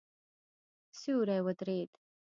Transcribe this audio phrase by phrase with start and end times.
[0.99, 1.91] سیوری ودرېد.